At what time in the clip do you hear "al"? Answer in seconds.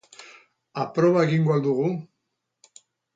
1.57-1.61